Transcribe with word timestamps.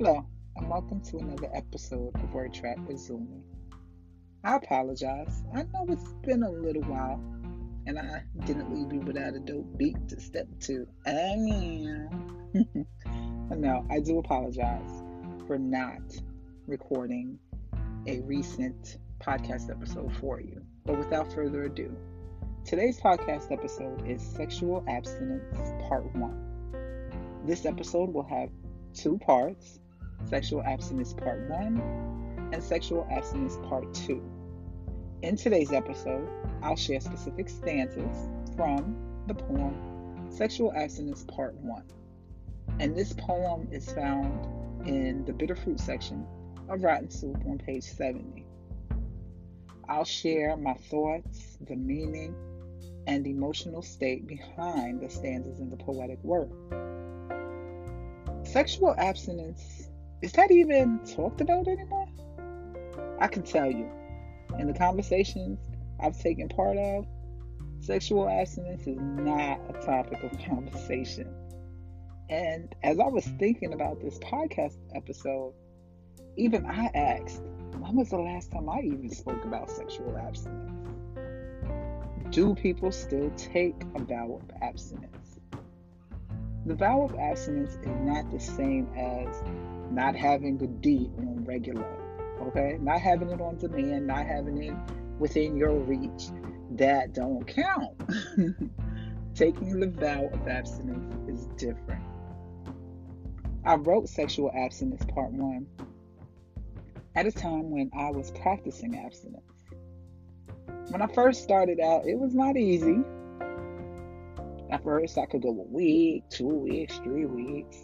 Hello, 0.00 0.24
and 0.54 0.70
welcome 0.70 1.00
to 1.00 1.18
another 1.18 1.48
episode 1.52 2.14
of 2.14 2.32
Word 2.32 2.54
Trap 2.54 2.78
with 2.86 2.98
Zumi. 2.98 3.42
I 4.44 4.54
apologize. 4.54 5.42
I 5.52 5.64
know 5.64 5.86
it's 5.88 6.12
been 6.24 6.44
a 6.44 6.50
little 6.52 6.84
while, 6.84 7.20
and 7.84 7.98
I 7.98 8.22
didn't 8.46 8.72
leave 8.72 8.92
you 8.92 9.00
without 9.00 9.34
a 9.34 9.40
dope 9.40 9.76
beat 9.76 9.96
to 10.10 10.20
step 10.20 10.46
to. 10.60 10.86
I 11.04 11.34
mean, 11.34 12.08
no, 13.50 13.84
I 13.90 13.98
do 13.98 14.20
apologize 14.20 15.02
for 15.48 15.58
not 15.58 16.02
recording 16.68 17.40
a 18.06 18.20
recent 18.20 18.98
podcast 19.20 19.68
episode 19.68 20.14
for 20.20 20.40
you. 20.40 20.62
But 20.86 20.98
without 20.98 21.32
further 21.32 21.64
ado, 21.64 21.92
today's 22.64 23.00
podcast 23.00 23.50
episode 23.50 24.08
is 24.08 24.22
Sexual 24.22 24.84
Abstinence 24.88 25.72
Part 25.88 26.14
1. 26.14 27.42
This 27.46 27.66
episode 27.66 28.14
will 28.14 28.28
have 28.28 28.50
two 28.94 29.18
parts 29.18 29.80
Sexual 30.26 30.62
Abstinence 30.62 31.14
Part 31.14 31.48
1 31.48 32.50
and 32.52 32.62
Sexual 32.62 33.06
Abstinence 33.10 33.56
Part 33.68 33.92
2. 33.94 34.22
In 35.22 35.36
today's 35.36 35.72
episode, 35.72 36.28
I'll 36.62 36.76
share 36.76 37.00
specific 37.00 37.48
stanzas 37.48 38.28
from 38.56 38.96
the 39.26 39.34
poem 39.34 40.28
Sexual 40.30 40.72
Abstinence 40.74 41.24
Part 41.24 41.54
1. 41.54 41.82
And 42.80 42.96
this 42.96 43.12
poem 43.14 43.68
is 43.72 43.90
found 43.92 44.86
in 44.86 45.24
the 45.24 45.32
bitter 45.32 45.56
fruit 45.56 45.80
section 45.80 46.26
of 46.68 46.82
Rotten 46.82 47.10
Soup 47.10 47.36
on 47.46 47.58
page 47.58 47.84
70. 47.84 48.44
I'll 49.88 50.04
share 50.04 50.56
my 50.56 50.74
thoughts, 50.74 51.56
the 51.66 51.76
meaning, 51.76 52.34
and 53.06 53.26
emotional 53.26 53.80
state 53.80 54.26
behind 54.26 55.00
the 55.00 55.08
stanzas 55.08 55.60
in 55.60 55.70
the 55.70 55.76
poetic 55.76 56.22
work. 56.22 56.50
Sexual 58.44 58.94
abstinence, 58.98 59.88
is 60.22 60.32
that 60.32 60.50
even 60.50 61.00
talked 61.04 61.40
about 61.40 61.68
anymore? 61.68 62.08
I 63.20 63.28
can 63.28 63.42
tell 63.42 63.70
you, 63.70 63.88
in 64.58 64.66
the 64.66 64.74
conversations 64.74 65.58
I've 66.00 66.18
taken 66.20 66.48
part 66.48 66.76
of, 66.76 67.06
sexual 67.80 68.28
abstinence 68.28 68.86
is 68.86 68.98
not 69.00 69.60
a 69.68 69.72
topic 69.84 70.22
of 70.22 70.38
conversation. 70.46 71.32
And 72.28 72.74
as 72.82 72.98
I 72.98 73.06
was 73.06 73.24
thinking 73.38 73.72
about 73.72 74.00
this 74.00 74.18
podcast 74.18 74.76
episode, 74.94 75.54
even 76.36 76.66
I 76.66 76.86
asked, 76.94 77.42
when 77.78 77.96
was 77.96 78.10
the 78.10 78.18
last 78.18 78.52
time 78.52 78.68
I 78.68 78.80
even 78.80 79.10
spoke 79.10 79.44
about 79.44 79.70
sexual 79.70 80.16
abstinence? 80.16 80.72
Do 82.30 82.54
people 82.54 82.92
still 82.92 83.30
take 83.36 83.76
a 83.94 84.04
vow 84.04 84.40
of 84.42 84.62
abstinence? 84.62 85.17
The 86.68 86.74
vow 86.74 87.00
of 87.00 87.14
abstinence 87.14 87.78
is 87.82 87.96
not 88.02 88.30
the 88.30 88.38
same 88.38 88.88
as 88.94 89.42
not 89.90 90.14
having 90.14 90.58
the 90.58 90.66
D 90.66 91.10
on 91.16 91.42
regular, 91.46 91.88
okay? 92.42 92.76
Not 92.78 93.00
having 93.00 93.30
it 93.30 93.40
on 93.40 93.56
demand, 93.56 94.06
not 94.06 94.26
having 94.26 94.62
it 94.62 94.74
within 95.18 95.56
your 95.56 95.78
reach. 95.78 96.26
That 96.72 97.14
don't 97.14 97.46
count. 97.46 97.98
Taking 99.34 99.80
the 99.80 99.86
vow 99.86 100.26
of 100.26 100.46
abstinence 100.46 101.16
is 101.26 101.46
different. 101.56 102.04
I 103.64 103.76
wrote 103.76 104.10
Sexual 104.10 104.52
Abstinence 104.54 105.06
Part 105.06 105.32
1 105.32 105.66
at 107.14 107.26
a 107.26 107.32
time 107.32 107.70
when 107.70 107.90
I 107.96 108.10
was 108.10 108.30
practicing 108.30 108.98
abstinence. 108.98 109.42
When 110.90 111.00
I 111.00 111.06
first 111.06 111.42
started 111.42 111.80
out, 111.80 112.06
it 112.06 112.18
was 112.18 112.34
not 112.34 112.58
easy. 112.58 112.98
At 114.70 114.84
first, 114.84 115.16
I 115.16 115.26
could 115.26 115.42
go 115.42 115.48
a 115.48 115.52
week, 115.52 116.24
two 116.28 116.48
weeks, 116.48 116.98
three 116.98 117.24
weeks, 117.24 117.78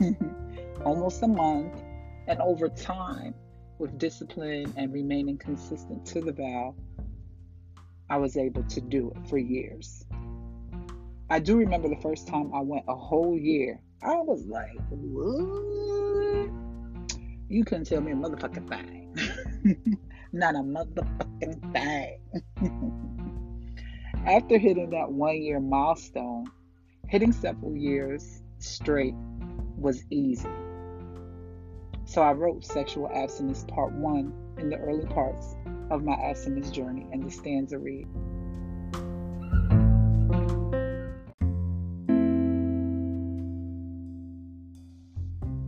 almost 0.84 1.22
a 1.22 1.28
month. 1.28 1.82
And 2.26 2.40
over 2.40 2.68
time, 2.68 3.34
with 3.78 3.98
discipline 3.98 4.72
and 4.76 4.92
remaining 4.92 5.36
consistent 5.36 6.06
to 6.06 6.20
the 6.20 6.32
vow, 6.32 6.74
I 8.08 8.16
was 8.16 8.36
able 8.36 8.62
to 8.64 8.80
do 8.80 9.12
it 9.14 9.28
for 9.28 9.38
years. 9.38 10.04
I 11.28 11.38
do 11.38 11.56
remember 11.56 11.88
the 11.88 12.00
first 12.00 12.26
time 12.26 12.52
I 12.54 12.60
went 12.60 12.84
a 12.88 12.94
whole 12.96 13.38
year. 13.38 13.80
I 14.02 14.16
was 14.16 14.46
like, 14.46 14.78
what? 14.88 16.50
You 17.48 17.64
couldn't 17.64 17.84
tell 17.84 18.00
me 18.00 18.12
a 18.12 18.14
motherfucking 18.14 18.68
thing. 18.68 19.98
Not 20.32 20.54
a 20.54 20.58
motherfucking 20.58 21.72
thing. 21.72 23.06
After 24.26 24.58
hitting 24.58 24.90
that 24.90 25.10
one 25.10 25.40
year 25.40 25.60
milestone, 25.60 26.46
hitting 27.08 27.32
several 27.32 27.74
years 27.74 28.42
straight 28.58 29.14
was 29.78 30.04
easy. 30.10 30.48
So 32.04 32.20
I 32.20 32.32
wrote 32.32 32.64
Sexual 32.64 33.10
Abstinence 33.14 33.64
Part 33.64 33.92
1 33.94 34.56
in 34.58 34.68
the 34.68 34.76
early 34.76 35.06
parts 35.06 35.56
of 35.90 36.04
my 36.04 36.12
abstinence 36.12 36.70
journey, 36.70 37.06
and 37.12 37.24
the 37.24 37.30
stanza 37.30 37.78
read. 37.78 38.06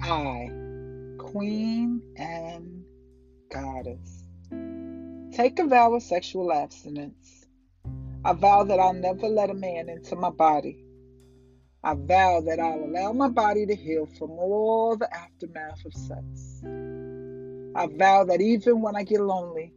I, 0.02 0.50
Queen 1.18 2.02
and 2.16 2.84
Goddess, 3.50 4.24
take 5.32 5.58
a 5.58 5.66
vow 5.66 5.94
of 5.94 6.02
sexual 6.02 6.52
abstinence 6.52 7.46
I 8.24 8.34
vow 8.34 8.62
that 8.62 8.78
I'll 8.78 8.92
never 8.92 9.28
let 9.28 9.50
a 9.50 9.54
man 9.54 9.88
into 9.88 10.14
my 10.14 10.30
body. 10.30 10.84
I 11.82 11.94
vow 11.94 12.40
that 12.42 12.60
I'll 12.60 12.84
allow 12.84 13.12
my 13.12 13.28
body 13.28 13.66
to 13.66 13.74
heal 13.74 14.06
from 14.06 14.30
all 14.30 14.96
the 14.96 15.12
aftermath 15.12 15.84
of 15.84 15.92
sex. 15.92 16.62
I 17.74 17.88
vow 17.88 18.22
that 18.24 18.40
even 18.40 18.80
when 18.80 18.94
I 18.94 19.02
get 19.02 19.20
lonely, 19.20 19.74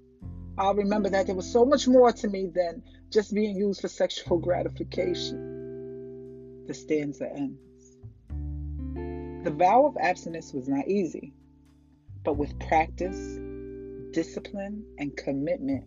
I'll 0.59 0.75
remember 0.75 1.09
that 1.09 1.25
there 1.25 1.35
was 1.35 1.51
so 1.51 1.65
much 1.65 1.87
more 1.87 2.11
to 2.11 2.27
me 2.27 2.51
than 2.53 2.83
just 3.09 3.33
being 3.33 3.55
used 3.55 3.81
for 3.81 3.87
sexual 3.87 4.37
gratification. 4.37 6.65
The 6.67 6.75
stanza 6.75 7.27
ends. 7.27 7.97
The 9.43 9.51
vow 9.51 9.87
of 9.87 9.97
abstinence 9.99 10.53
was 10.53 10.67
not 10.67 10.87
easy, 10.87 11.33
but 12.23 12.37
with 12.37 12.59
practice, 12.59 13.39
discipline, 14.11 14.85
and 14.99 15.17
commitment, 15.17 15.85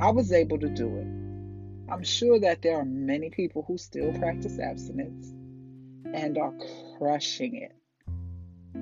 I 0.00 0.10
was 0.10 0.32
able 0.32 0.58
to 0.58 0.68
do 0.68 0.96
it. 0.96 1.31
I'm 1.90 2.04
sure 2.04 2.38
that 2.40 2.62
there 2.62 2.78
are 2.78 2.84
many 2.84 3.30
people 3.30 3.64
who 3.66 3.76
still 3.76 4.12
practice 4.18 4.58
abstinence 4.58 5.32
and 6.14 6.38
are 6.38 6.54
crushing 6.98 7.56
it. 7.56 7.72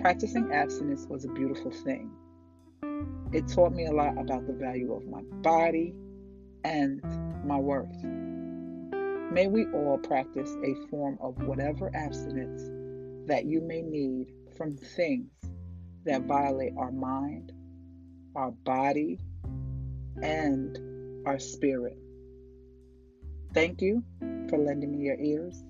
Practicing 0.01 0.53
abstinence 0.53 1.07
was 1.07 1.25
a 1.25 1.29
beautiful 1.29 1.71
thing. 1.71 2.11
It 3.33 3.49
taught 3.49 3.73
me 3.73 3.87
a 3.87 3.93
lot 3.93 4.19
about 4.19 4.47
the 4.47 4.53
value 4.53 4.93
of 4.93 5.07
my 5.07 5.23
body 5.43 5.95
and 6.65 7.03
my 7.45 7.59
worth. 7.59 8.05
May 9.33 9.47
we 9.47 9.67
all 9.67 9.99
practice 9.99 10.55
a 10.65 10.75
form 10.89 11.19
of 11.21 11.41
whatever 11.45 11.91
abstinence 11.95 12.63
that 13.29 13.45
you 13.45 13.61
may 13.61 13.83
need 13.83 14.33
from 14.57 14.77
things 14.77 15.31
that 16.05 16.23
violate 16.23 16.73
our 16.77 16.91
mind, 16.91 17.53
our 18.35 18.51
body, 18.51 19.21
and 20.23 20.79
our 21.27 21.39
spirit. 21.39 21.97
Thank 23.53 23.83
you 23.83 24.05
for 24.49 24.59
lending 24.59 24.93
me 24.93 25.07
your 25.07 25.19
ears. 25.19 25.65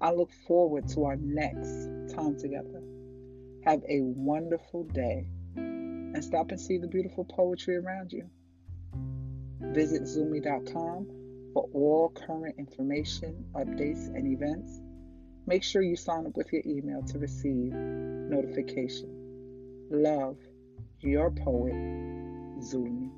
I 0.00 0.12
look 0.12 0.30
forward 0.46 0.88
to 0.90 1.06
our 1.06 1.16
next 1.16 2.14
time 2.14 2.38
together. 2.38 2.82
Have 3.64 3.82
a 3.88 4.00
wonderful 4.00 4.84
day 4.84 5.26
and 5.56 6.24
stop 6.24 6.50
and 6.50 6.60
see 6.60 6.78
the 6.78 6.86
beautiful 6.86 7.24
poetry 7.24 7.76
around 7.76 8.12
you. 8.12 8.30
Visit 9.60 10.02
zumi.com 10.02 11.08
for 11.52 11.68
all 11.74 12.10
current 12.10 12.54
information, 12.58 13.44
updates, 13.54 14.06
and 14.06 14.28
events. 14.28 14.80
Make 15.46 15.64
sure 15.64 15.82
you 15.82 15.96
sign 15.96 16.26
up 16.26 16.36
with 16.36 16.52
your 16.52 16.62
email 16.64 17.02
to 17.08 17.18
receive 17.18 17.72
notification. 17.72 19.88
Love, 19.90 20.36
your 21.00 21.30
poet, 21.30 21.74
Zumi. 22.60 23.10